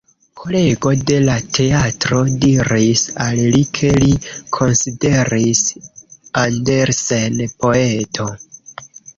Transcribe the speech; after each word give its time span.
Kolego 0.43 0.91
de 1.09 1.17
la 1.25 1.33
teatro 1.57 2.21
diris 2.45 3.03
al 3.25 3.43
li 3.57 3.61
ke 3.79 3.93
li 4.05 4.09
konsideris 4.59 5.63
Andersen 6.45 7.41
poeto. 7.63 8.31